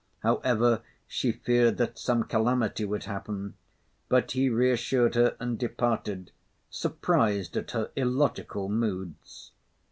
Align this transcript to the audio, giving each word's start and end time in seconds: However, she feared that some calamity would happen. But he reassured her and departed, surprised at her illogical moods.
However, 0.23 0.81
she 1.05 1.31
feared 1.31 1.77
that 1.77 1.99
some 1.99 2.23
calamity 2.23 2.85
would 2.85 3.03
happen. 3.03 3.53
But 4.09 4.31
he 4.31 4.49
reassured 4.49 5.13
her 5.13 5.37
and 5.39 5.59
departed, 5.59 6.31
surprised 6.71 7.55
at 7.55 7.69
her 7.69 7.91
illogical 7.95 8.67
moods. 8.67 9.51